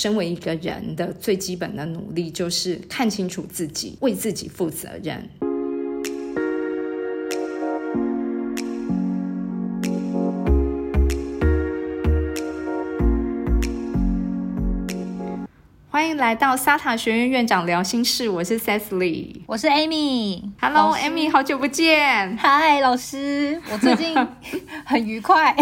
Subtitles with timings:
[0.00, 5.28] 身为一个人的最基本的努力，就是看清楚自己，为自己负责任。
[15.90, 20.42] 欢迎来到萨塔学院院长聊心事，我是 Cecily，我是 Amy。
[20.62, 22.34] Hello，Amy，好久不见。
[22.38, 24.16] 嗨，老师，我最近
[24.86, 25.54] 很愉快。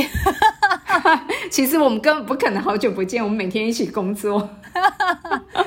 [1.50, 4.48] 其实我们根本不可能好久不见，我们每天一起工作。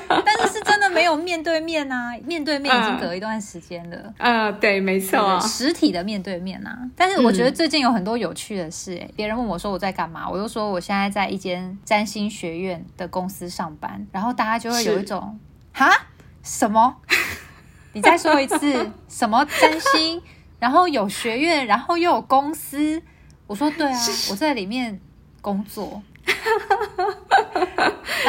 [0.08, 4.14] 但是是真的没有面对面啊，面对面已经隔一段时间了。
[4.18, 6.78] 呃，对，没错，实体的面对面啊。
[6.96, 15.40] 但是我觉得最近有很多有趣的事、欸，别人问我说我在干嘛，我就说我现在在一间占星学院的公司上班，然后大家就会有一种
[15.74, 15.90] 哈
[16.44, 16.98] 什么？
[17.94, 20.22] 你再说一次什么占星？
[20.60, 23.02] 然后有学院，然后又有公司。
[23.48, 24.98] 我说对啊，我在里面
[25.42, 26.02] 工作。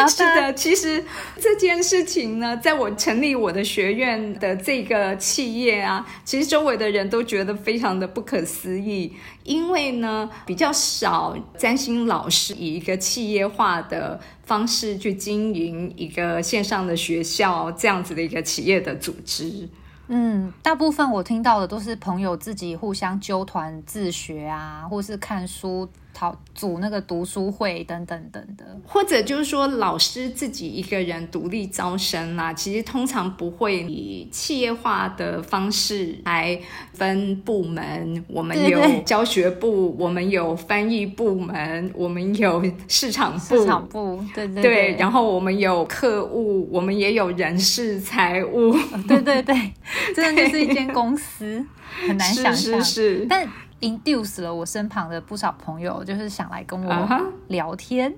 [0.08, 1.04] 是的，其实
[1.38, 19.68] 这件事情呢，在我成立我的学院的这个企业啊，其实周围的人都觉得非常的不可思议，因为呢，比较少占星老师以一个企业化的方式去经营一个线上的学校这样子的一个企业的组织。
[20.08, 25.88] 嗯，大部分我听到的都是朋友自己互相纠团自学啊，或是看书。
[26.14, 36.58] 讨组那个读书会等等等的，或者就是说老师自己一个人独立招生啦，其实通常不会以企业化的方式来
[36.92, 38.24] 分部门。
[38.28, 48.72] 我们有教学部，我们有翻译部门，我们有市场部，市场部对对对，然后我们有客户，我们也有人事财务，
[49.08, 49.72] 对对对，
[50.14, 51.64] 真的就是一间公司，
[52.06, 53.48] 很难想象，是是是，但。
[53.82, 58.12] Induce 了我身旁的不少朋友，就是想来跟我聊天。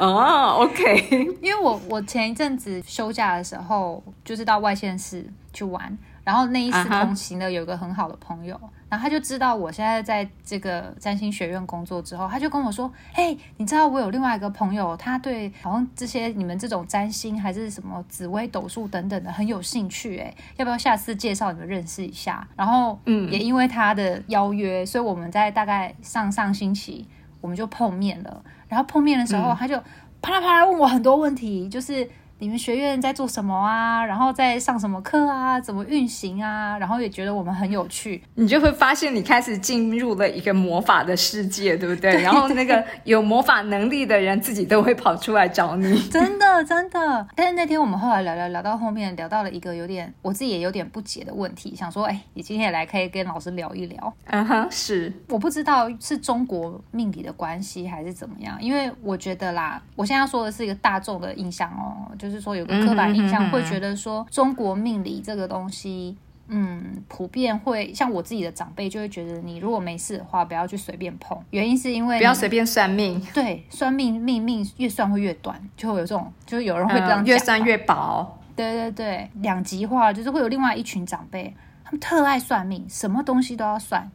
[0.00, 1.28] 哦，OK。
[1.40, 5.96] 因为我我前一阵子休假的时候，就是到外县市去玩，
[6.28, 8.54] 然后那一次同行的有个很好的朋友。
[8.90, 27.06] 然后他就知道我现在在这个占星学院工作之后，他就跟我说：“嘿，你知道我有另外一个朋友，他对好像这些你们这种占星还是什么紫微斗数等等的很有兴趣，哎，要不要下次介绍你们认识一下？”然后，嗯，也因为他的邀约，所以我们在大概上上星期
[27.40, 28.42] 我们就碰面了。
[28.68, 29.82] 然后碰面的时候，他就
[30.20, 32.06] 啪啦啪啦问我很多问题，就是。
[32.40, 34.04] 你们学院在做什么啊？
[34.04, 35.60] 然后在上什么课啊？
[35.60, 36.78] 怎么运行啊？
[36.78, 42.22] 然后也觉得我们很有趣，你就会发现你开始进入了一个魔法的世界，对不对？
[42.22, 47.26] 然后那个有魔法能力的人自己都会跑出来找你， 真的真的。
[47.34, 54.14] 但是那天我们后来聊聊聊到后面，聊到了一个有点我自己也有点不解的问题，想说，哎，你今天也来可以跟老师聊一聊。
[54.26, 62.27] 嗯哼，是，我不知道是中国命理的关系还是怎么样，因为我觉得啦，我现在要说的是一个大众的印象哦，就。
[62.28, 66.16] 就是说，有个刻板印象，会觉得说中国命理这个东西，
[66.48, 71.38] 嗯，普遍会像我自己的长辈就会觉得，你如果没事的话，不要去随便碰。
[71.50, 78.38] 原因是因为不要随便算命，对，算命命命越算会越短，就会有这种，就是有人会这样越算越薄。
[78.54, 84.10] 对对对，两极化，就是会有另外一群长辈，他们特爱算命，什么东西都要算。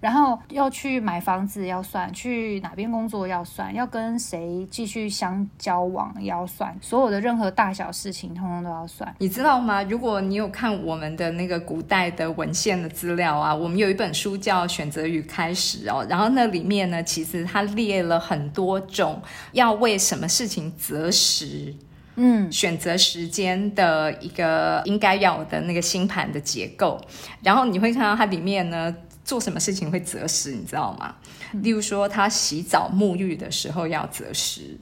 [0.00, 9.12] 然后要去买房子要算，去哪边工作要算，要跟谁继续相交往要算，所有的任何大小事情通通都要算。
[9.18, 9.82] 你知道吗？
[9.82, 19.20] 如果你有看我们的那个古代的文献的资料啊，我们有一本书叫《选择与开始》哦，然后那里面呢，其实它列了很多种
[19.50, 21.74] 要为什么事情择时，
[22.14, 27.00] 嗯，选择时间的一个应该要的那个星盘的结构，
[27.42, 28.94] 然后你会看到它里面呢。
[29.28, 31.14] 做什么事情会择时，你知道吗？
[31.52, 34.78] 例如说，他洗澡沐浴的时候要择时，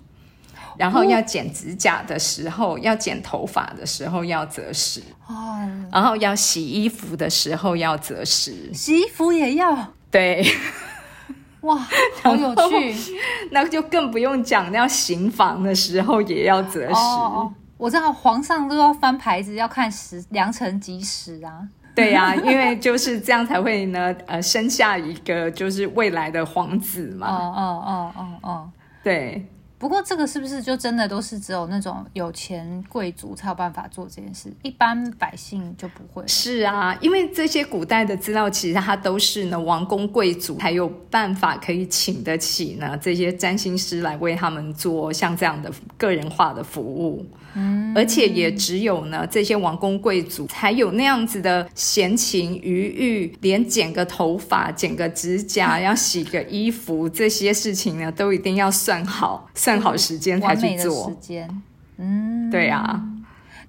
[0.78, 10.46] 然后要剪指甲的时候，要剪头发的时候要择时，哦，然后要洗衣服的时候要择时，洗衣服也要对，
[11.62, 11.76] 哇，
[12.22, 12.94] 好有趣，
[13.50, 16.94] 那就更不用讲，要行房的时候也要择时。
[17.78, 21.66] 我知道皇上都要翻牌子，要看时良辰吉时啊。
[21.97, 27.27] 对呀，因为就是这样才会呢，呃，生下一个就是未来的皇子嘛。
[27.27, 28.71] 哦哦哦哦哦，
[29.03, 29.45] 对。
[29.78, 36.27] 不过这个是不是就真的都是只有那种有钱贵族才有办法做这件事，一般百姓就不会？
[36.27, 47.27] 是啊，因为这些古代的资料其实它都是呢王公贵族才有办法可以请得起呢这些占星师来为他们做像这样的个人化的服务。
[47.56, 59.48] 嗯，而且也只有呢这些王公贵族才有那样子的闲情余裕，连剪个头发、剪个指甲、要洗个衣服这些事情呢，都一定要算好。
[59.54, 61.62] 算好时间才去做，时间，
[61.97, 63.03] 嗯，对啊。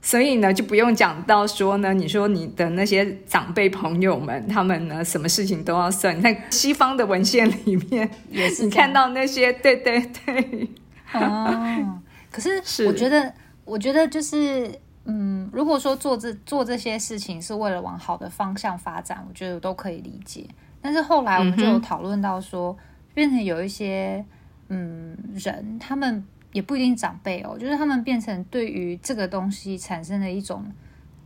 [0.01, 6.18] 所以呢，就不用讲到说呢，你说你的那些长辈朋友们，他们呢，什么事情都要算。
[6.18, 10.69] 你看西方的文献里面也是你看到那些，对对对。
[11.13, 12.00] 哦，
[12.30, 13.33] 可是我觉得，
[13.68, 20.48] 我觉得就是，嗯，如果说做这做这些事情是为了往好的方向发展，我觉得都可以理解。
[20.81, 22.75] 但是后来我们就有讨论到说，
[23.14, 24.25] 变成有一些
[24.69, 26.25] 嗯人，他们。
[26.54, 30.66] 也不一定长辈哦，就是他们变成对于这个东西产生了一种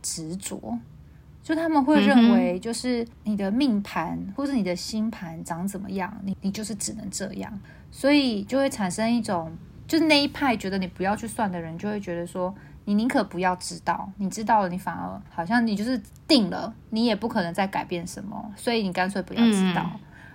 [0.02, 0.78] 执着，
[1.42, 7.58] 就他们会认为，就是你的命盘或者你的星盘长怎么样，你你就是只能这样，
[7.90, 9.50] 所以就会产生一种，
[9.92, 12.54] 就是那一派觉得你不要去算的人，就会觉得说，
[12.86, 19.84] 你宁可不要知道，你知道了，你反而好像你就是定了，你也不可能再改变什么，所以你干脆不要知道。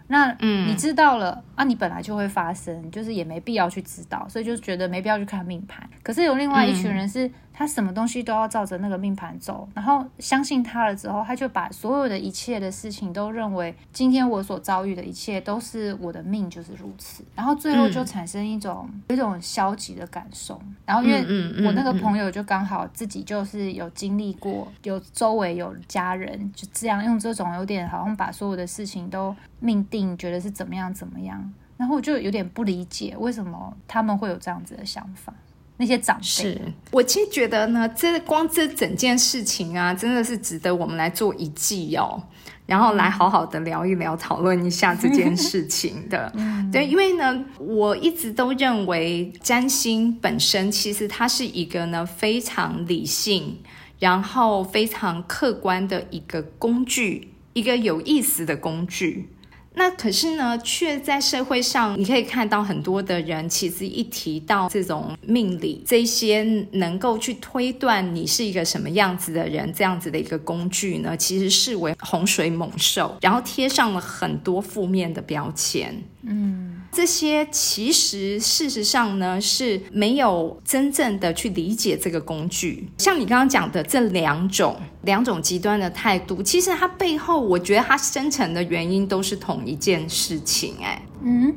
[0.10, 1.64] 那你知道了啊？
[1.64, 5.90] 你本来就会发生，就是也没必要去知道，所以就觉得没必要去看命盘。
[6.04, 7.28] 可是有另外一群人是。
[7.58, 20.62] 他什么东西都要照着那个命盘走，然后相信他了之后，他就把所有的一切的事情都认为今天我所遭遇的一切都是我的命就是如此，然后最后就产生一种有一种消极的感受。
[20.86, 35.34] 然后因为我那个朋友就刚好自己就是有经历过，有周围有家人就这样用这种有点好像把所有的事情都命定，觉得是怎么样怎么样，然后我就有点不理解为什么他们会有这样子的想法。
[35.78, 36.62] 那些长辈，是。
[36.92, 42.22] 我其实觉得呢，这光这整件事情啊，真的是值得我们来做一季哦，
[42.66, 46.34] 然后来好好的聊一聊，讨论一下这件事情的。
[46.72, 53.58] 对，因为呢，我一直都认为占星本身其实它是一个呢非常理性，
[54.00, 59.30] 然后非常客观的一个工具，一个有意思的工具。
[59.78, 75.96] 那可是呢，却在社会上，你可以看到很多的人，其实一提到这种命理，这些能够去推断你是一个什么样子的人，这样子的一个工具呢，其实视为洪水猛兽，然后贴上了很多负面的标签。
[76.24, 76.67] 嗯。
[76.92, 91.54] 这些其实事实上呢是没有真正的去理解这个工具，像你刚刚讲的这两种两种极端的态度，其实它背后我觉得它生成的原因都是同一件事情，哎，嗯，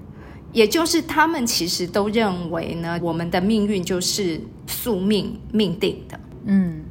[0.53, 6.85] 也就是他们其实都认为呢，我们的命运就是宿命命定的，嗯。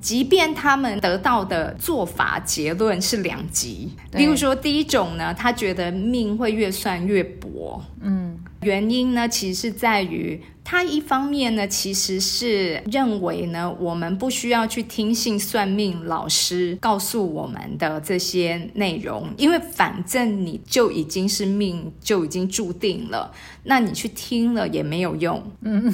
[0.00, 10.40] 即便他们得到的做法结论是两极，例如说第一种呢，他觉得命会越算越薄，嗯，原因呢其实是在于。
[10.70, 23.32] 他一方面呢，其实是认为呢，我们不需要去听信算命老师告诉我们的这些内容，因为反正你就已经是命就已经注定了，
[23.62, 25.42] 那你去听了也没有用。
[25.62, 25.90] 嗯，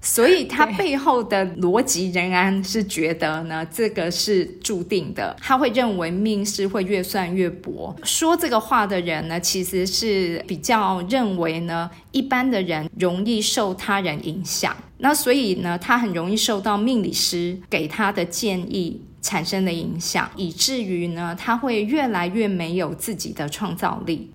[0.00, 5.36] 所以他背后的逻辑仍然是觉得呢，这个是注定的。
[5.38, 7.94] 他会认为命是会越算越薄。
[8.02, 13.96] 说这个话的人呢，其实是比较认为呢，一般的人容易受他。
[13.96, 24.30] 人影响，那所以呢，他很容易受到命理师给他的建议产生的影响，以至于呢，他会越来越没有自己的创造力。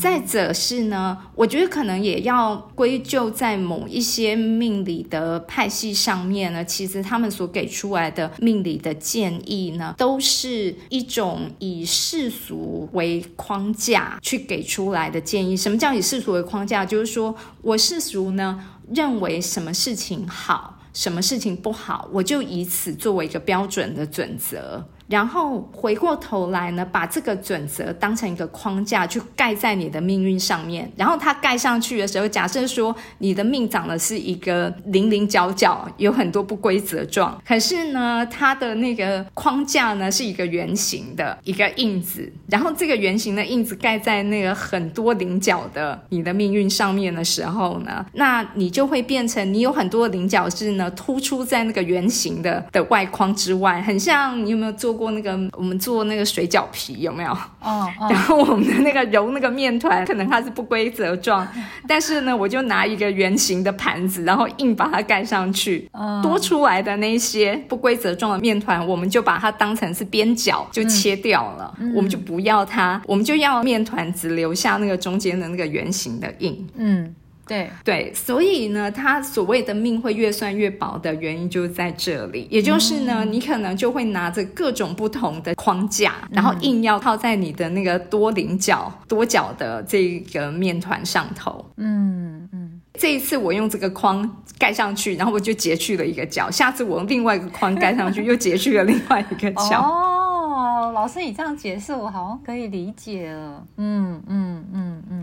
[0.00, 15.56] 再者是呢，我觉得可能也要归咎在某一些命理的派系上面呢，其实他们所给出来的命理的建议呢，都是一种以世俗为框架去给出来的建议。
[15.56, 16.86] 什么叫以世俗为框架？
[16.86, 18.58] 就是说我世俗呢。
[18.92, 24.84] 认为什么事情好，什么事情不好，我就以此作为一个标准的准则。
[25.10, 30.88] 然后回过头来呢，把这个准则当成一个框架，去盖在你的命运上面。
[30.96, 37.36] 然后它盖上去的时候，假设说你的命长的是一个零零角角，有很多不规则状。
[37.44, 42.32] 可是呢，它的那个框架呢是一个圆形的一个印子。
[42.48, 54.99] 然后这个圆形的印子盖在那个很多棱角的你的命运上面的时候呢，那你就会变成你有很多棱角是呢突出在那个圆形的的外框之外，很像你有没有做？
[55.00, 57.32] 过那个，我们做那个水饺皮有没有？
[57.62, 61.48] 哦，然后我们的那个揉那个面团，可能它是不规则状，
[61.88, 65.88] 但是呢，我就拿一个圆形的盘子，然后硬把它盖上去。
[66.22, 71.74] 多出来的那些不规则状的面团，我们就把它当成是边角，就切掉了。
[71.94, 76.68] 我们就不要它，我们就要面团只留下那个中间的那个圆形的印。
[76.76, 77.14] 嗯。
[77.50, 91.64] 对对，所以呢，他所谓的命会越算越薄的原因就是在这里，也就是呢，你可能就会拿着各种不同的框架，然后硬要套在你的那个多棱角、多角的这个面团上头。
[91.76, 92.80] 嗯嗯。
[92.94, 94.28] 这一次我用这个框
[94.58, 99.80] 盖上去，然后我就截去了一个角，下次我用另外一个框盖上去，又截去了另外一个角。
[99.82, 103.64] 哦，老师你这样解释，我好像可以理解了。
[103.76, 105.19] 嗯嗯嗯嗯嗯。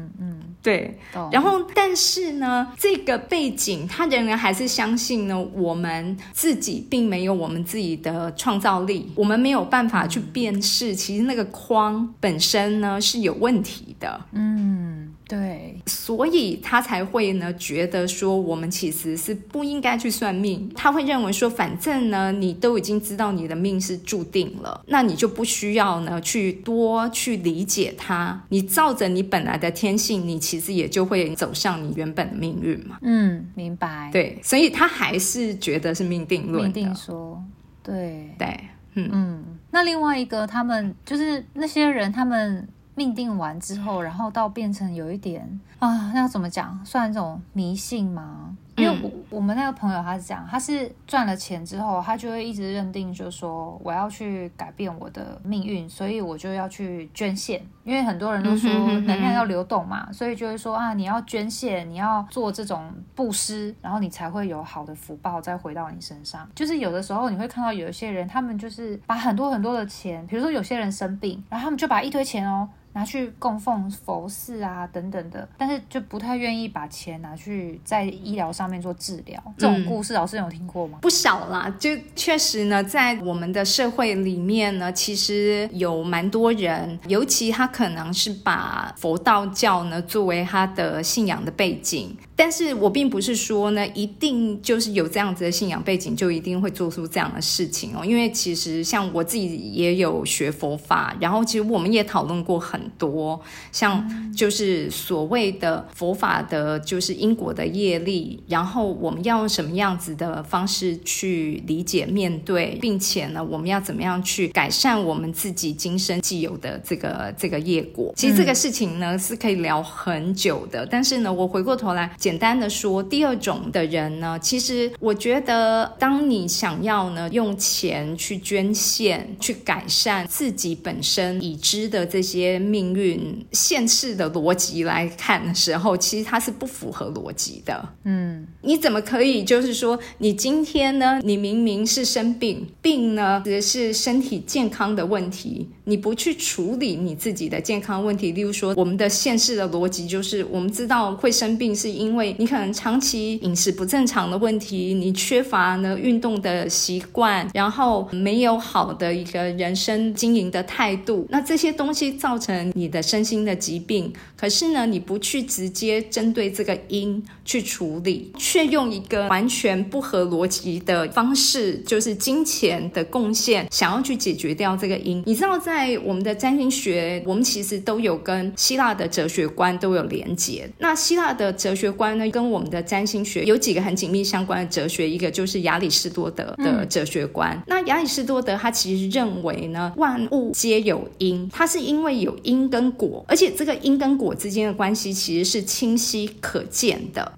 [0.62, 1.00] 对，
[1.32, 14.20] 然后但是呢，这个背景他仍然还是相信呢，我们自己并没有我们自己的创造力，我们没有办法去辨识，其实那个框本身呢是有问题的。
[14.34, 15.07] 嗯。
[15.28, 20.72] 对，所以他才会呢觉得说我们其实是不应该去算命。
[20.74, 28.42] 他会认为说，反正呢你都已经知道你的命是注定了，那你就不需要呢去多去理解它。
[28.48, 32.98] 你照着你本来的天性，你其实也就会走向你原本的命运嘛。
[33.02, 34.10] 嗯，明白。
[34.14, 36.64] 对，所以他还是觉得是命定论。
[36.64, 37.44] 命定说，
[37.84, 38.58] 对对，
[38.94, 39.44] 嗯嗯。
[39.72, 42.66] 那另外一个，他们就是那些人，他们。
[42.98, 46.84] 命定完之后，然后到变成有一点啊，那要怎么讲？
[46.84, 48.58] 算一种迷信吗？
[48.76, 57.64] 因为我我们那个朋友他是这样，他是赚了钱之后，他就会一直认定，就是说我要去改变我的命运，所以我就要去捐献。
[57.84, 66.48] 因为很多人都说能量要流动嘛，所以就会说啊，你要捐献，你要做这种布施，然后你才会有好的福报再回到你身上。
[66.54, 72.68] 就是有的时候你会看到有一些人，他们就是把很多很多的钱，比如说有些人生病，然后他们就把一堆钱哦。
[72.98, 79.40] 拿去供奉佛寺啊，等等的，但是就不太愿意把钱拿去在医疗上面做治疗。
[79.56, 80.98] 这种故事老师有听过吗？
[81.00, 92.18] 不少啦，就确实呢，在我们的社会里面呢，其实有蛮多人，尤其他可能是把佛道教呢作为他的信仰的背景。
[92.36, 98.04] 但是我并不是说呢，一定就是有这样子的信仰背景就一定会做出这样的事情哦。
[98.04, 103.40] 因为其实像我自己也有学佛法，然后其实我们也讨论过很多，
[103.72, 118.14] 像就是所谓的佛法的，就是因果的业力，然后我们要用什么样子的方式去理解、面对，并且呢，我们要怎么样去改善我们自己今生既有的这个这个业果。
[118.16, 122.12] 其实这个事情呢是可以聊很久的，但是呢，我回过头来。
[122.18, 137.90] 简单的说，第二种的人呢，其实我觉得，当你想要呢用钱去捐献，去改善自己本身已知的这些命运现世的逻辑来看的时候，其实它是不符合逻辑的。
[138.04, 152.36] 嗯，你怎么可以就是说，你今天呢，你明明是生病，病呢只是身体健康的问题，你不去处理你自己的健康问题，例如说，我们的现世的逻辑就是，我们知道会生病是因为。
[152.38, 164.12] 你可能长期饮食不正常的问题，你缺乏呢运动的习惯，然后没有好的一个人生经营的态度，那这些东西造成你的身心的疾病。
[164.36, 175.24] 可是呢，你不去直接针对这个因去处理，却用一个完全不合逻辑的方式，就是金钱的贡献，想要去解决掉这个因。
[175.26, 180.70] 你知道，在我们的占星学，我们其实都有跟希腊的哲学观都有连结。
[180.78, 182.18] 那希腊的哲学观。
[182.18, 187.56] 呢跟我们的占星学有几个很紧密相关的哲学，一个就是亚里士多德的哲学观。
[187.68, 197.32] 那亚里士多德他其实认为呢，万物皆有因，它是因为有因跟果，而且这个因跟果之间的关系其实是清晰可见的。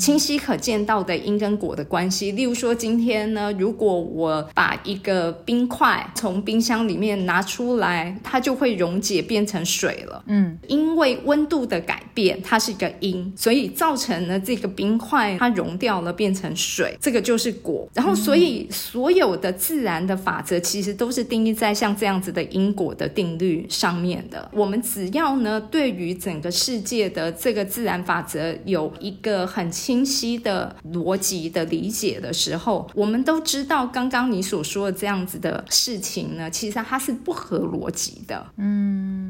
[0.00, 10.24] 嗯，清晰可见到的因跟果的关系，例如说今天呢，如果我把一个冰块从冰箱里面拿出来，它就会溶解变成水了。
[10.26, 13.90] 嗯，因为温度的改变，它是一个因，所以造。
[13.90, 17.88] 造成了这个冰块它融掉了变成水，这个就是果。
[17.92, 24.48] 然后，所以所有的自然的法则其实都是定义在像这样子的因果的定律上面的。
[24.52, 38.46] 我们只要呢，对于整个世界的这个自然法则有一个很清清晰的逻辑的理解的时候，我们都知道刚刚你所说的这样子的事情呢，其实它是不合逻辑的。
[38.56, 39.29] 嗯。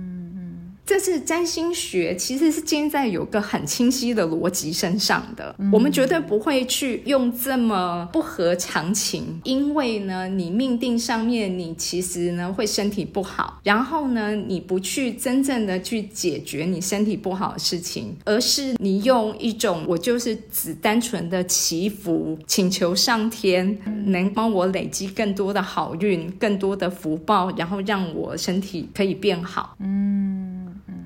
[0.90, 5.54] 这是占星学，其实是建在有个很清晰的逻辑身上的。
[5.72, 29.76] 我们绝对不会去用这么不合常情，因为呢，你命定上面你其实呢会身体不好，然后呢你不去真正的去解决你身体不好的事情，而是你用一种我就是只单纯的祈福，请求上天能帮我累积更多的好运、更多的福报，然后让我身体可以变好。
[29.78, 30.19] 嗯。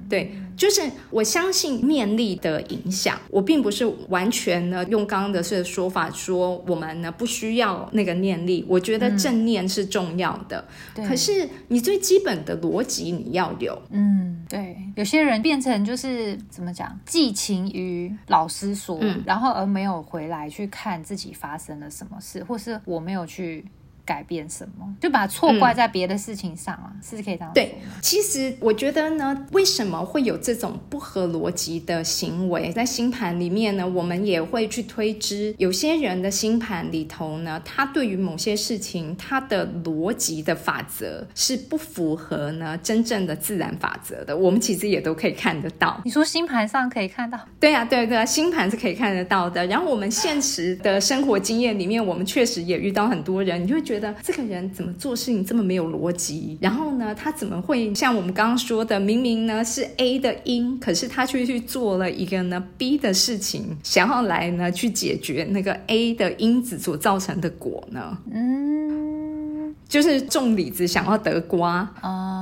[0.04, 0.32] 嗯对。
[0.56, 0.80] 就是
[1.10, 8.64] 我相信念力的影响，我并不是完全呢用刚刚的这个说法说我们呢不需要那个念力。
[8.68, 13.76] 我觉得正念是重要的，可是你最基本的逻辑你要有。
[13.90, 14.76] 嗯，对。
[14.94, 23.64] 有些人变成就是怎么讲，寄情于老师说，然后而没有回来去看自己发生了什么事，或是我没有去。
[24.04, 32.70] 改变什么，就把错怪在别的事情上啊，是可以这样对，其实我觉得呢，为什么会有这种不合逻辑的行为？
[32.72, 44.36] 在星盘里面呢，我们也会去推知，有些人的星盘里头呢，他对于某些事情，他的逻辑的法则是不符合呢真正的自然法则的。
[44.36, 46.00] 我们其实也都可以看得到。
[46.04, 47.40] 你说星盘上可以看到？
[47.58, 49.66] 对啊，对对啊，星盘是可以看得到的。
[49.66, 53.93] 然后我们现实的生活经验里面，我们确实也遇到很多人，你就会觉得。
[53.94, 56.58] 觉得这个人怎么做事情这么没有逻辑？
[56.60, 68.18] 然后呢，他怎么会像我们刚刚说的，明明呢是 A 的因，可是他却去做了一个呢 B 的事情，想要来呢去解决那个 A 的因子所造成的果呢？
[68.32, 72.33] 嗯，就是种李子想要得瓜啊。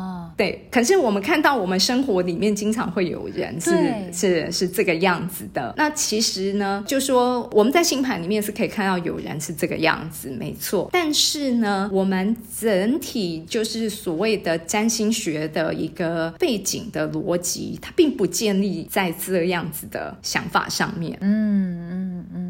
[0.42, 3.70] 对，可是我们看到我们生活里面经常会有人是
[4.12, 5.72] 是是这个样子的。
[5.76, 10.90] 那其实呢，就说我们在星盘里面是可以看到有人是这个样子，没错。
[10.92, 21.16] 但是呢，我们整体就是所谓的占星学的一个背景的逻辑，它并不建立在这样子的想法上面。
[21.20, 22.41] 嗯嗯嗯嗯，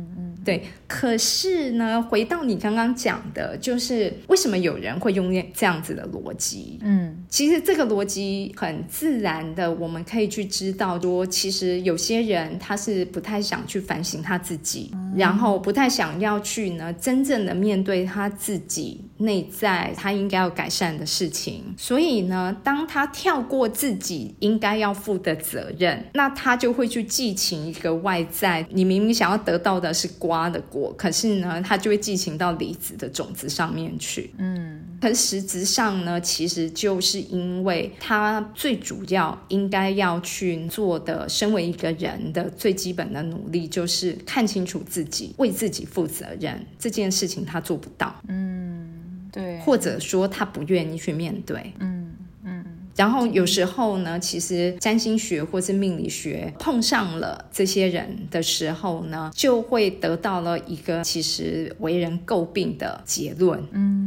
[0.45, 0.63] 对。
[0.89, 6.79] 可是呢，回到你刚刚讲的，就是为什么有人会用这样子的逻辑？
[6.83, 7.83] 嗯，其实这个。
[7.93, 21.63] 逻辑很自然的，我们可以去知道说，其实有些人他是不太想去反省他自己，然后不太想要去呢，真正的面对他自己内在他应该要改善的事情。
[21.77, 28.67] 所以呢，当他跳过自己应该要负的责任，那他就会去寄情一个外在。
[28.71, 34.33] 你明明想要得到的是瓜的果，可是呢，他就会寄情到李子的种子上面去。
[34.39, 37.91] 嗯，可实质上呢，其实就是因为。
[38.01, 45.02] 他最主要应该要去做的，身为一个人的最基本的努力，就是看清楚自己，
[45.39, 46.65] 为自己负责任。
[46.79, 52.13] 这件事情他做不到，嗯，对，或者说他不愿意去面对，嗯
[52.45, 52.65] 嗯。
[52.95, 64.02] 然后有时候呢，其实占星学或是命理学碰上了这些人的时候呢，就会得到了一个其实为人诟病的结论，嗯。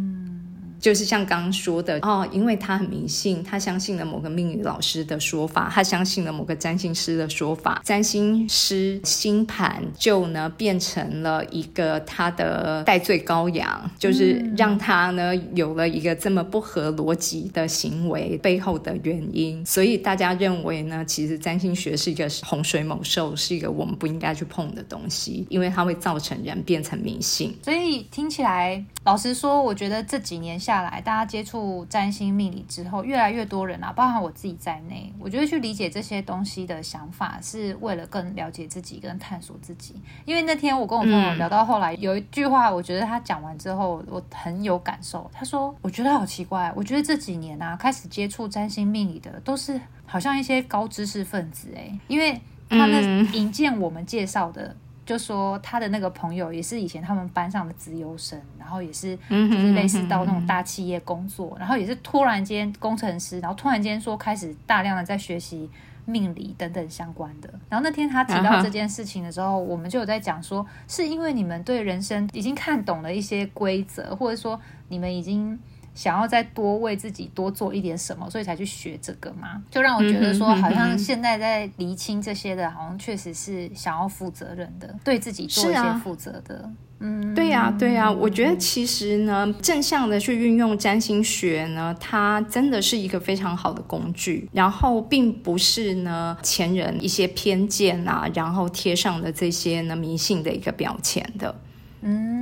[0.86, 19.66] 就是像刚刚说的哦，因为他很迷信，他相信了某个命理老师的说法，他相信了某个占星师的说法，占星师星盘就呢变成了一个他的代罪羔羊，就是让他呢有了一个这么不合逻辑的行为背后的原因。
[19.66, 27.52] 所以大家认为呢，其实占星学是一个洪水猛兽，是一个我们不应该去碰的东西，因为它会造成人变成迷信。
[27.64, 30.75] 所以听起来，老实说，我觉得这几年下。
[30.76, 39.96] 下来，大家接触占星命理之后，越来越多人啊，包含我自己在内，我觉得去理解这些东西的想法，是为了更了解自己，跟探索自己。
[40.26, 45.32] 因为那天我跟我朋友聊到后来，有一句话，我觉得他讲完之后，我很有感受。
[45.34, 65.70] 他说：“我觉得好奇怪，我觉得这几年啊，开始接触占星命理的，都是好像一些高知识分子哎，因为他们引荐我们介绍的。”就说他的那个朋友也是以前他们班上的资优生，然后也是就是类似到那种大企业工作，然后也是突然间工程师，然后突然间说开始大量的在学习
[66.06, 67.50] 命理等等相关的。
[67.70, 75.60] 然后那天他提到这件事情的时候，我们就有在讲说，是因为你们对人生已经看懂了一些规则，或者说你们已经。
[75.96, 86.70] 想要再多为自己多做一点什么，所以才去学这个嘛，就让我觉得说，好像现在在厘清这些的，好像确实是想要负责任的，对自己做一些负责的。
[87.00, 101.56] 嗯，对呀，对呀，我觉得其实呢，正向的去运用占星学呢，它真的是一个非常好的工具，然后并不是呢前人一些偏见啊，然后贴上的这些呢迷信的一个标签的。
[102.02, 102.35] 嗯。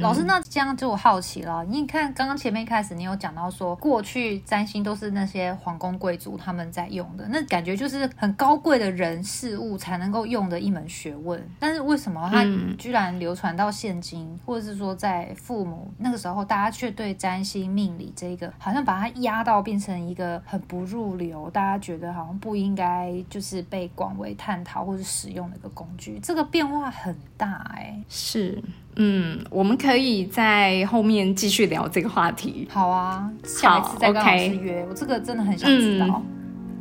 [0.00, 1.64] 老师，那这样就我好奇了。
[1.64, 11.40] 你看，刚刚前面一开始你有讲到说，过去占星都是那些皇宫贵族他们在用的，那感觉就是很高贵的人事物才能够用的一门学问。
[11.58, 12.44] 但是为什么它
[12.76, 26.18] 居然流传到现今，或者是说在父母那个时候，大家却对占星命理这个好像把它压到变成一个很不入流，大家觉得好像不应该就是被广为探讨或者使用的一个工具？
[26.20, 28.62] 这个变化很大哎，是。
[28.96, 32.66] 嗯，我们可以在后面继续聊这个话题。
[32.70, 34.84] 好啊，下一次再跟老师约。
[34.88, 36.22] 我这个真的很想知道。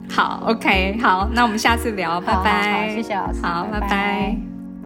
[0.10, 2.94] 好，OK，好，那我们下次聊，拜拜。
[2.96, 4.38] 谢谢老师，好，拜拜。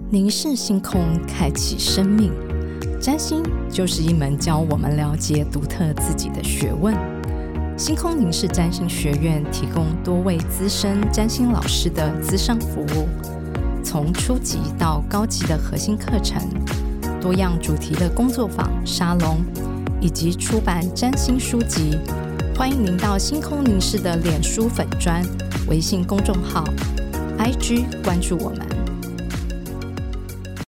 [0.09, 2.31] 凝视星空，开启生命。
[2.99, 6.95] 占星就是一门教我们了解独特自己的学问。
[7.77, 13.07] 星空凝视占星学院提供多位资深占星老师的资商服务，
[13.83, 16.41] 从初级到高级的核心课程，
[17.19, 19.41] 多样主题的工作坊、沙龙，
[19.99, 21.97] 以及出版占星书籍。
[22.55, 25.21] 欢迎您到星空凝视的脸书粉砖、
[25.67, 26.63] 微信公众号、
[27.37, 28.78] IG 关注我们。